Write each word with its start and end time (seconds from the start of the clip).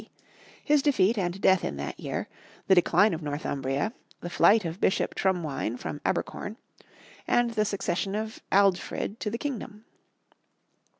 D.), 0.01 0.09
his 0.63 0.81
defeat 0.81 1.15
and 1.19 1.39
death 1.39 1.63
in 1.63 1.77
that 1.77 1.99
year, 1.99 2.27
the 2.65 2.73
decline 2.73 3.13
of 3.13 3.21
Northumbria, 3.21 3.93
the 4.19 4.31
flight 4.31 4.65
of 4.65 4.81
Bishop 4.81 5.13
Trumwine 5.13 5.77
from 5.77 6.01
Abercorn, 6.03 6.57
and 7.27 7.51
the 7.51 7.65
succession 7.65 8.15
of 8.15 8.39
Aldfrid 8.51 9.19
to 9.19 9.29
the 9.29 9.37
kingdom. 9.37 9.85